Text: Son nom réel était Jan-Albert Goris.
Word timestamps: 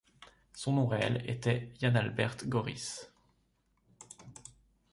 Son 0.53 0.73
nom 0.73 0.87
réel 0.87 1.21
était 1.29 1.69
Jan-Albert 1.79 2.37
Goris. 2.45 3.11